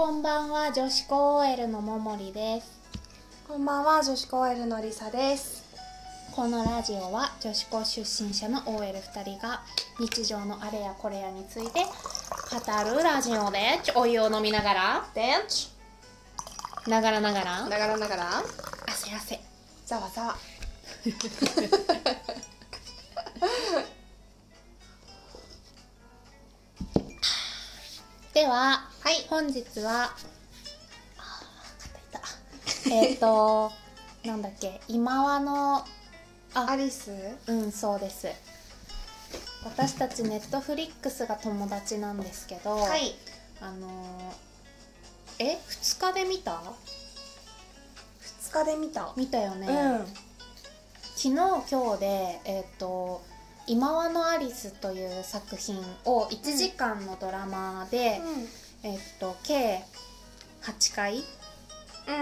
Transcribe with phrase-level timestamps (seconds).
[0.00, 2.80] こんばんは女子高 OL のももりです。
[3.46, 5.62] こんばんは女子高 OL のりさです。
[6.32, 9.60] このラジオは女子高出身者の OL2 人が
[9.98, 15.06] 日常のあれやこれやについて語るラジオでお湯を飲みながら。
[15.14, 15.68] デンチ
[16.88, 17.68] ながらながら。
[17.68, 18.42] ながらながら。
[18.88, 19.38] 汗汗。
[19.84, 20.36] ざわざわ
[28.40, 29.26] でははい。
[29.28, 32.16] 本日はあー
[32.88, 33.70] 肩痛えっと
[34.24, 35.84] なんだっけ今はの
[36.54, 37.10] アリス？
[37.48, 38.28] うんそうです。
[39.62, 43.14] 私たちネットフリックスが友達なんですけど、はい。
[43.60, 44.32] あのー
[45.40, 49.12] え二2日で見た？2日で見た。
[49.16, 50.06] 見たよね、うん。
[51.14, 51.62] 昨日今
[51.96, 53.20] 日でえっ、と
[53.66, 58.20] 「今はのアリス」という作品を1時間のドラマで、
[58.82, 59.84] えっ、と計
[60.62, 61.24] 8回
[62.08, 62.12] う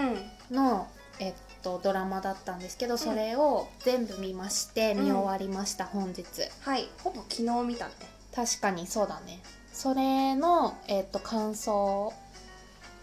[0.51, 0.55] ん。
[0.55, 0.87] の、
[1.19, 5.05] えっとドラマだったんですけどそれを全部見ましてうん。
[5.05, 6.25] 見終わりました、本日。
[6.61, 6.87] はい。
[7.03, 7.93] ほぼ昨日見たね。
[8.35, 9.41] 確かにそうだね。
[9.73, 12.13] それの、えっと感想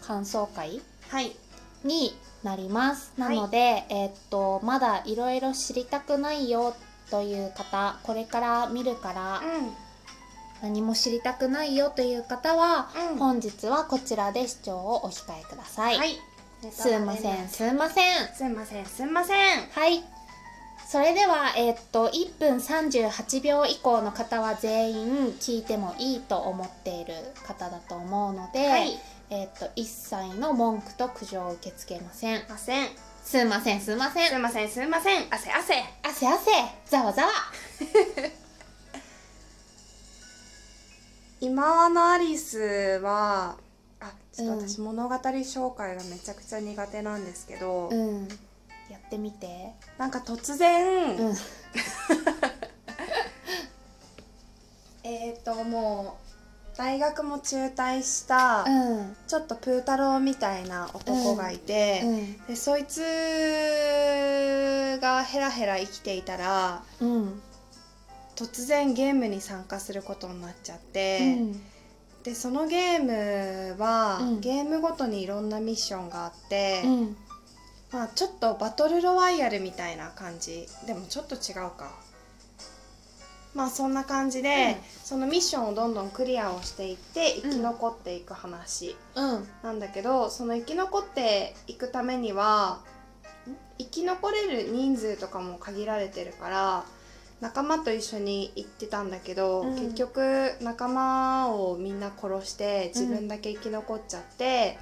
[0.01, 1.35] 感想会はい。
[1.83, 3.13] になります。
[3.17, 3.35] なはい。
[3.35, 6.75] ので、えっとまだいろいろ知りたくないよ
[7.09, 9.41] という方これから見るから
[10.61, 13.17] 何も知りたくないよという方は、うん。
[13.17, 16.15] 本日はこちらで視聴をお控えください、はい。
[16.71, 17.47] すいません。
[17.47, 18.27] すいません。
[18.33, 18.85] すいません。
[18.85, 19.37] すいません。
[19.69, 20.03] はい。
[20.87, 27.13] それではえっと1分38秒以降の方は全員聞いてもいいと思っている
[27.45, 28.99] 方だと思うので、はい。
[29.29, 32.41] えっと一切の文句と苦情を受け付けません。
[32.49, 32.87] ません
[33.27, 34.29] すいませんすいません。
[34.29, 35.25] すいませんすいません。
[35.29, 35.83] 汗汗。
[36.01, 36.49] 汗汗。
[36.85, 37.31] ざわざわ。
[41.41, 42.57] 今はのアリス
[43.03, 43.57] は
[43.99, 44.69] あちょっとうん。
[44.69, 48.29] 私物語紹介がめちゃくちゃ苦手なんですけど、うん。
[48.89, 49.73] やってみて。
[49.97, 51.35] なんか突然、うん。
[55.03, 56.26] えっ、ともう
[56.77, 59.15] 大学も中退した、うん。
[59.27, 62.47] ちょっとプー太郎みたいな男がいて、うん。
[62.47, 63.01] でそいつ
[65.01, 67.41] がヘラヘラ生きていたらうん
[68.35, 71.61] 突然ゲームに参加することになっちゃって、うん。
[72.23, 74.39] でそのゲームは、うん。
[74.41, 77.17] ゲームごとにいろんなミッションがあって、うん。
[77.91, 80.67] まあ、ちょっとバトルロワイヤルみたいな感じ。
[80.85, 81.89] でもちょっと違うか
[83.57, 85.03] まあそんな感じで、うん。
[85.03, 89.47] そのミッションをどんどんクリアをしていって生き残っていく話うん。
[89.63, 92.83] なんだけど、その生き残っていくためには
[93.49, 93.55] ん？
[93.79, 96.85] 生き残れる人数とかも限られてるから
[97.41, 99.75] 仲間と一緒に行ってたんだけど、うん。
[99.75, 104.77] 結局仲間をみんな殺して自分だけ生き残っちゃって、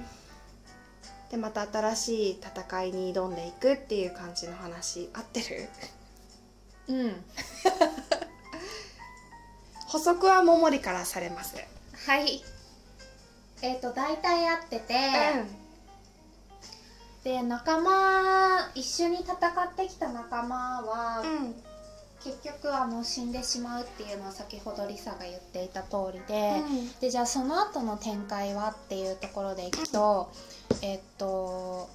[1.32, 5.10] でまた新しい戦いに挑んでいくっていう感じの話。
[5.14, 5.70] 合ってる？
[6.88, 7.16] うん
[9.96, 11.56] 補足は桃李からされます、
[12.06, 12.44] はい。
[13.62, 14.94] えっ、と大体合ってて、
[17.24, 21.56] で仲間一緒に戦ってきた仲間は、うん。
[22.26, 26.92] 結局あの死んでしまうっていうのは先ほどリサが言っていた通りで、うん。
[27.00, 30.30] でじゃあその後の展開はっていうところでいくと、
[30.82, 31.90] えっと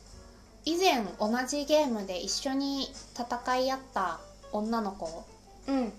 [0.65, 2.85] 以前同じゲームで一緒に
[3.15, 4.21] 戦い合った
[4.53, 5.27] 女の子
[5.69, 5.93] うん。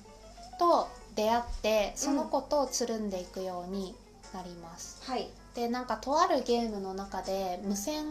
[0.57, 3.95] と出会ってその子とつるんでいくように
[4.33, 5.01] なります。
[5.03, 5.29] はい。
[5.53, 8.05] でなんかとあるゲームの中で無線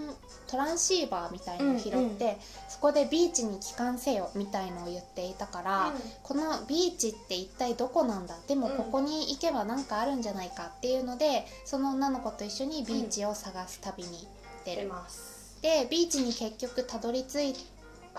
[0.46, 2.02] トランシーバーみたいのを拾って、うん。
[2.02, 2.36] うん
[2.68, 8.38] そこでビーチに帰還せよみたいのを言っていたから、このビーチって一体どこなんだ？
[8.48, 8.76] でもうん。
[8.76, 10.72] ここに行けばなんかあるんじゃないか？
[10.78, 14.26] っていうのでその女の子と一緒にビーチを探す旅に
[14.64, 15.58] 出る、出ます。
[15.60, 17.54] でビーチに結局たどり着い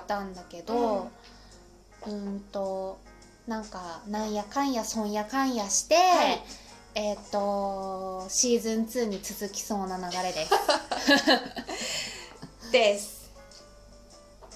[0.08, 1.10] たんだけど
[2.06, 3.00] うーんと
[3.52, 6.42] なんかなんやかんやそんやかんやして、はい。
[6.96, 10.52] えっ、とシーズン2に続きそうな流れです。
[12.72, 13.30] です。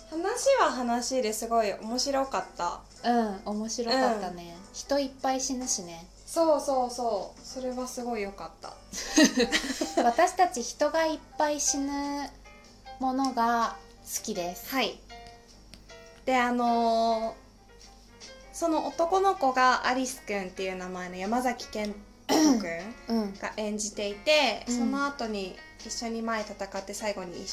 [0.09, 2.79] 話は話ですごい面白かった。
[3.03, 6.07] うん面白かったね、人いっぱい死ぬしね。
[6.25, 7.45] そうそうそう。
[7.45, 8.73] それはすごい良かった。
[10.03, 11.91] 私たち人がいっぱい死ぬ
[12.99, 13.75] ものが
[14.05, 14.69] 好きです。
[14.69, 14.97] はい。
[16.25, 17.44] であのー
[18.55, 21.93] その男の子がアリスくんっていう名前の山崎賢
[22.29, 23.33] 人くんうん。
[23.33, 24.77] が演じていて、うん。
[24.77, 27.51] その後に一緒に前戦って最後に一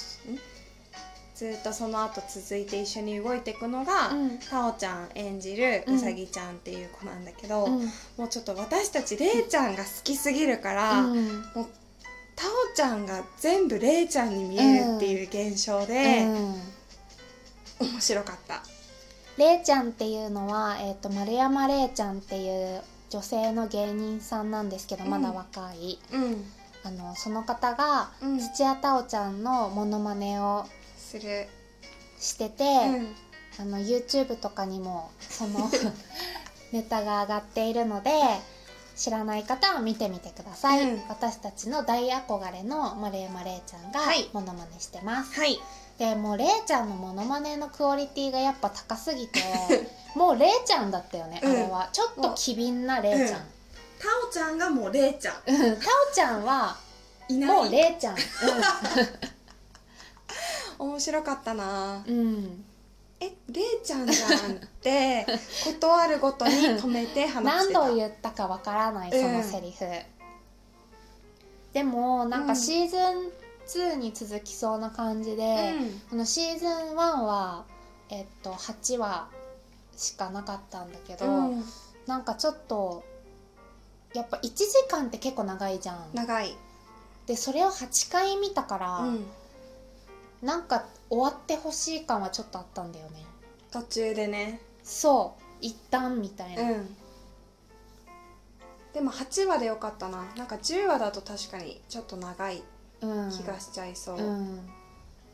[1.35, 4.39] ずっとその後続いて一緒に動いていくのが、うん。
[4.49, 7.87] タオちゃん演じるうさぎちゃんっていう子なんだけど、うん。
[8.17, 11.43] もうちょっと私たちれいちゃんが好きすぎるから、うん。
[12.37, 16.29] タオちゃんが全部れいちゃんに見えるっていう現象で、
[17.81, 18.63] 面白かった
[19.39, 25.11] れいちゃんっていうのは、えー、と丸山れいちゃんっていう女性の芸人さんなんですけど、うん。
[25.11, 25.99] まだ若い。
[26.13, 26.45] うん。
[26.85, 28.39] あのその方が、うん。
[28.39, 31.47] 土屋太鳳ちゃんのモノマネをする、
[32.19, 35.71] してて、うんあの YouTube とかにもその
[36.73, 38.11] ネタが上がっているので
[38.97, 41.03] 知らない方は見てみてください、うん。
[41.09, 44.29] 私たちの大憧れの丸山礼ちゃんがはい。
[44.33, 45.61] モノマネしてます、はい
[46.03, 49.39] でもう礼ちゃんのモノマネのクオリティがやっぱ高すぎて
[50.19, 51.53] もう礼ちゃんだったよね、うん。
[51.53, 51.89] あれは。
[51.93, 53.41] ちょっと機敏な礼ちゃん、
[54.01, 55.35] タオちゃんがもうれいちゃん。
[55.47, 56.77] うん、タオちゃんは
[57.29, 57.51] いない。
[57.51, 58.17] もう礼ちゃん。
[60.81, 62.03] 面白かったな。
[62.05, 62.65] うん、うん
[63.21, 65.25] えれいちゃんじゃんって
[65.65, 67.81] ことあるごとに止めて話してた。
[67.81, 69.87] 何度言ったかわからないそのセリフ、
[71.73, 75.75] でもなんかうんシーズン2に続きそうな感じで、
[76.11, 77.65] このシーズン1は
[78.09, 79.29] えっと8話
[79.97, 81.65] しかなかったんだけど、うん。
[82.07, 83.05] なんかちょっと
[84.15, 86.11] やっぱ1時間って結構長いじゃん。
[86.13, 86.57] 長い、
[87.27, 89.27] でそれを8回見たから、うん。
[90.43, 93.25] なんか終わってほしい感はちょっとあったんだよね。
[93.71, 94.61] 途中でね。
[94.83, 95.43] そう。
[95.61, 96.97] 一旦みたいな、うん。
[98.93, 100.25] でも8話でよかったな。
[100.37, 102.59] なんか10話だと確かにちょっと長い。
[102.59, 102.63] うん
[103.31, 104.61] 気がしちゃいそう、うん、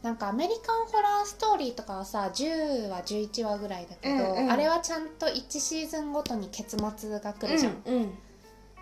[0.02, 4.50] なんかアメリカンホラーストーリーとかはさ10話11話ぐらいだけど、うんうん。
[4.50, 8.18] あれはちゃんと1シーズンごとに結末が来るじゃん、うんうん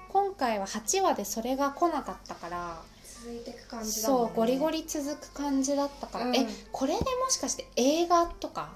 [0.08, 6.36] 今回は8話でそれが来なかったから続いていく感じだね、そうゴリゴリ続く感じだったから、うん。
[6.36, 8.70] えこれでもしかして映画とか？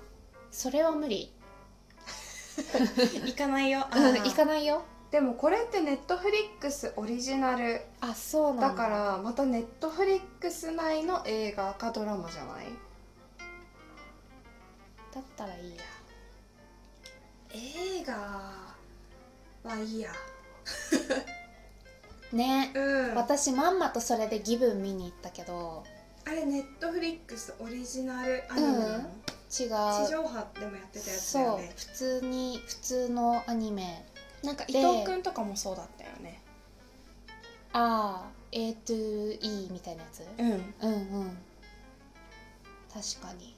[0.51, 1.33] それは無理。
[3.25, 3.87] 行かないよ。
[3.91, 7.81] うん行かないよでもこれってネットフリックスオリジナル。
[8.01, 8.69] あそうだ。
[8.69, 12.67] だからまたネットフリックス内の映画かドラマじゃない？
[15.13, 15.83] だったらいいや。
[17.53, 18.13] 映画
[19.65, 20.13] はいいや。
[22.33, 23.13] ね、うん。
[23.13, 25.83] あ私まんまとそれでギブン見に行ったけど。
[26.27, 29.09] れネットフリックスオリジナルアニメなの、うん違う。
[29.51, 29.69] 地
[30.13, 31.43] 上波でもやってたやつだそう。
[31.43, 34.05] よね普通に普通のアニメ
[34.43, 36.41] なんか伊で藤君とかもそうだったよね。
[37.73, 40.23] ああ A to E みたいなやつ？
[40.39, 40.49] うん。
[40.49, 41.39] うんうん。
[42.93, 43.55] 確かに。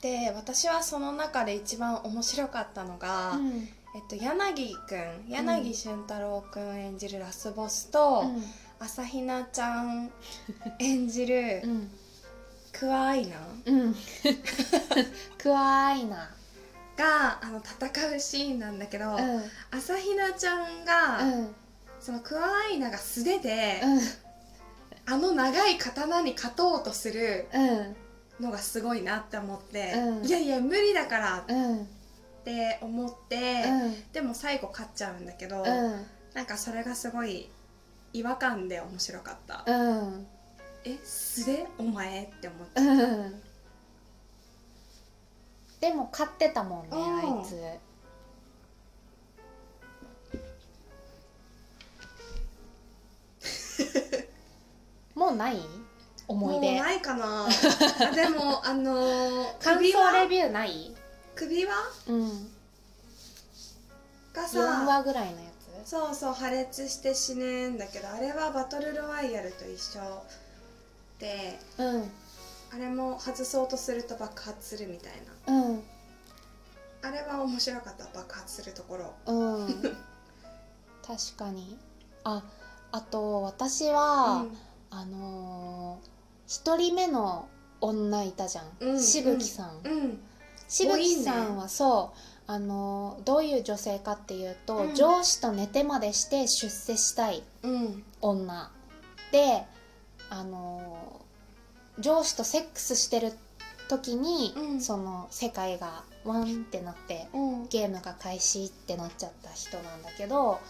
[0.00, 3.68] で私はその中で一番面白かったのが、うん。
[3.94, 8.24] えっと、柳くん柳俊太郎くん演じるラスボスと、
[8.78, 10.10] 朝比奈ちゃん
[10.78, 11.90] 演じるうん。
[12.72, 13.36] クワアイナ？
[13.64, 13.94] うん。
[15.38, 16.30] クワイナ
[16.96, 19.42] があの戦うシーンなんだけど、うん。
[19.70, 21.54] 朝比奈ちゃんが、うん。
[22.00, 24.00] そのクワアイナが素手で、うん。
[25.08, 28.44] あの長い刀に勝とうとするうん。
[28.44, 30.26] のがすごいなって思って、うん。
[30.26, 31.88] いやいや無理だからっうん。
[32.44, 34.12] て思って、うん。
[34.12, 36.06] でも最後勝っちゃうんだけど、うん。
[36.34, 37.48] なんかそれがすごい
[38.12, 40.26] 違和感で面白かった、うん。
[40.84, 41.66] え素手？
[41.78, 42.24] お前？
[42.24, 43.42] って思ってうん
[45.80, 47.38] でも勝ってたもんねうん。
[47.38, 47.56] あいつ。
[55.14, 55.60] もうない？
[56.28, 57.46] 思いもう出ないかな。
[57.46, 57.48] あ
[58.14, 60.10] でも あのー感首輪？
[60.10, 60.94] 想レビューない？
[61.34, 61.72] 首輪？
[62.08, 62.52] うん。
[64.32, 65.48] が4さ話ぐらいのや
[65.84, 65.90] つ？
[65.90, 70.00] そうそう破裂して死ぬんだけどあれはバトルロワイヤルと一緒
[71.20, 72.10] でうん
[72.72, 75.12] あれも外そうとすると爆発するみたい
[75.46, 75.74] うん。
[75.76, 75.80] な
[77.02, 78.04] あれは面白かった。
[78.18, 79.14] 爆発するところ。
[79.26, 79.66] うん。
[81.06, 81.78] 確かに。
[82.24, 82.42] あ
[82.92, 84.46] あと私は、
[84.90, 86.08] あのー
[86.48, 87.48] 一人目の
[87.80, 90.18] 女いたじゃん、うんしぶきさん、うん、うん、
[90.68, 94.94] しぶきさんはそうあのーどういう女性かっていうと、うん。
[94.94, 98.04] 上司と寝てまでして出世したいうん。
[98.20, 98.70] 女。
[99.32, 99.64] で
[100.30, 101.25] あのー
[101.98, 103.32] 上司とセックスしてる
[103.88, 104.80] 時に、うん。
[104.80, 107.68] その世界がワンってなってうん。
[107.68, 110.60] ゲームが開始ってなっちゃった人なんだけど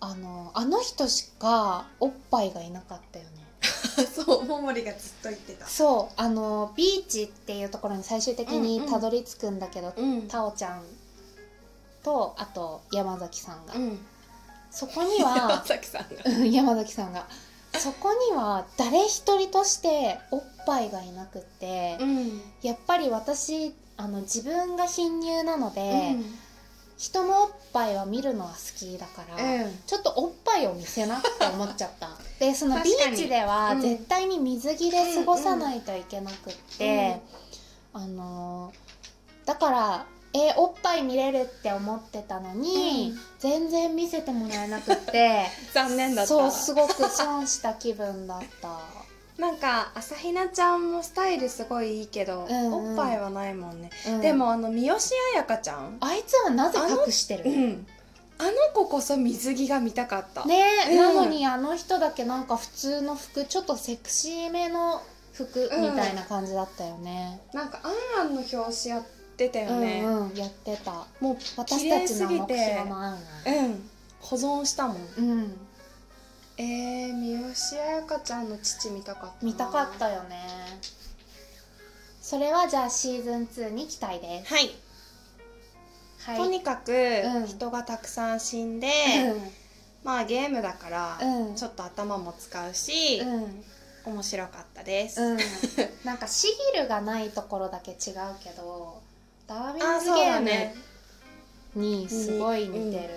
[0.00, 3.30] あのあの人しかおっぱいがいなかったよね。
[4.12, 5.66] そうももりがずっと言ってた。
[5.66, 10.28] そうあのビーチっていうところに最終的にたどり着くんだけど、うん。
[10.28, 10.82] タオちゃん
[12.02, 14.06] とあと山崎さんが、うん。
[14.70, 16.22] そこに 山は崎さんが。
[16.26, 17.26] うん山崎さんが
[17.84, 22.40] そこには誰一人としておっぱいがいなくって、うん。
[22.62, 26.24] やっぱり私あの自分が貧乳なので、うん。
[26.96, 29.78] 人のおっぱいは見るのは好きだから、うん。
[29.86, 32.08] ちょっとおっぱいいお店なって思っちゃった。
[32.40, 33.80] でそのビーチではうん。
[33.82, 37.20] 絶対に水着で過ごさないといけなくって、
[37.92, 38.84] あのー
[39.44, 43.20] だからえーおっぱい見れるって思ってたのに、うん。
[43.38, 45.46] 全然見せてもらえなくって。
[45.72, 46.28] 残念だった。
[46.28, 48.80] そうすごく損した気分だった。
[49.40, 52.90] なんか朝比奈ちゃんもスタイルすごいいいけど、うんうん。
[52.90, 54.20] おっぱいはないもんね、うん。
[54.20, 55.96] でもあの三好彩香ちゃん？
[56.00, 57.44] あいつはなぜ隠してる？
[57.46, 57.86] うん。
[58.36, 60.44] あの子こそ水着が見たかった。
[60.44, 60.96] ねえ、うん。
[60.98, 65.00] なのにあの人だけなんか普通の服ちょっとセクシーめの
[65.32, 67.80] 服みたいな感じだったよね、なんか
[68.16, 69.02] 「あんあん」の表紙やっ
[69.34, 71.06] てたよね、うんうんやってた。
[71.20, 73.90] もう私綺たちの目標の案うん。
[74.20, 74.96] 保存したもん。
[75.18, 75.56] うん。
[76.56, 79.34] えー、三好彩香ちゃんの父見たかったな。
[79.42, 80.46] 見たかったよね。
[82.20, 84.54] それはじゃあシーズン2に期待です。
[84.54, 84.70] はい、
[86.20, 86.36] はい。
[86.38, 87.46] とにかくうん。
[87.46, 89.40] 人がたくさん死んで、う
[90.04, 91.54] まあゲームだから、うん。
[91.54, 93.64] ちょっと頭も使うし、んうん。
[94.06, 95.38] 面白かったです、うん。
[96.04, 97.96] なんかシギルがないところだけ違う
[98.42, 99.02] けど
[99.46, 100.74] ダーウィンズゲーだね。
[101.74, 103.10] ムにすごい似てる。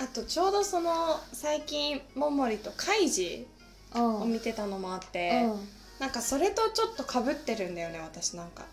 [0.00, 3.46] あとちょうどその最近桃李とカイジ
[3.94, 4.22] うん。
[4.22, 5.68] を見てたのもあって、うん。
[5.98, 8.64] なんかそれとちょっとかぶってるんだよね私なんか。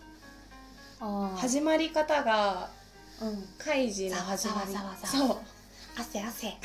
[1.36, 2.70] 始まり方が
[3.20, 3.44] うん。
[3.58, 4.72] カイジの始まり。
[5.06, 5.36] そう。
[5.98, 6.56] 汗汗。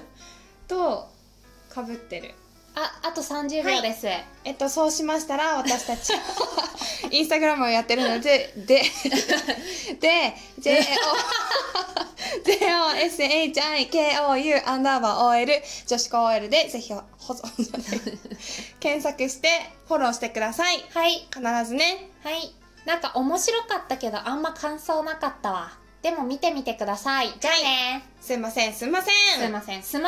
[0.66, 1.08] と
[1.68, 2.34] かぶってる
[2.74, 4.06] ああと30秒です、
[4.44, 6.12] えっとそうしましたら私たち。
[7.10, 8.82] インスタグラムをやってるのでで
[10.00, 10.34] で
[12.44, 17.02] JOSHIKOU アンダーバー OL 女子高 OL でぜひ保
[17.34, 18.18] 存
[18.78, 19.48] 検索して
[19.88, 22.52] フォローしてくださいはい必ずねはい
[22.84, 25.72] なんか面白かったけどあんま感想なかったわ
[26.02, 29.98] でも見てみてくださいじゃあね、すいませんすいませんすいませんすいません